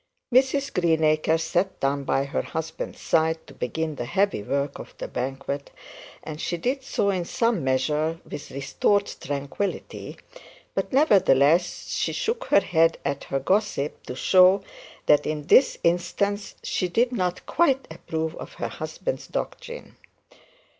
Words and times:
Mrs 0.33 0.73
Greenacre 0.73 1.37
sat 1.37 1.79
down 1.79 2.05
by 2.05 2.23
her 2.23 2.41
husband's 2.41 2.99
side 2.99 3.45
to 3.45 3.53
begin 3.53 3.93
the 3.97 4.05
heavy 4.05 4.41
work 4.41 4.79
of 4.79 4.95
the 4.97 5.07
banquet, 5.07 5.69
and 6.23 6.41
she 6.41 6.57
did 6.57 6.81
so 6.83 7.11
in 7.11 7.23
some 7.23 7.63
measure 7.63 8.19
of 8.25 8.51
restored 8.51 9.05
tranquillity, 9.05 10.17
but 10.73 10.91
nevertheless 10.91 11.89
she 11.89 12.13
shook 12.13 12.45
her 12.45 12.61
head 12.61 12.97
at 13.05 13.25
her 13.25 13.37
gossip 13.39 14.01
to 14.07 14.15
show 14.15 14.63
that 15.05 15.27
in 15.27 15.45
this 15.45 15.77
instance 15.83 16.55
she 16.63 16.87
did 16.87 17.11
not 17.11 17.45
quite 17.45 17.87
approve 17.91 18.33
of 18.37 18.53
her 18.53 18.69
husband's 18.69 19.27
doctrine. 19.27 19.97